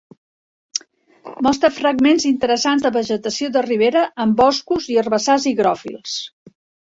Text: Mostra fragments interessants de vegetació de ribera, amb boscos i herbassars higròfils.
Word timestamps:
Mostra 1.47 1.69
fragments 1.75 2.25
interessants 2.29 2.87
de 2.87 2.91
vegetació 2.97 3.51
de 3.57 3.63
ribera, 3.67 4.05
amb 4.27 4.41
boscos 4.41 4.91
i 4.95 4.99
herbassars 5.03 5.49
higròfils. 5.53 6.17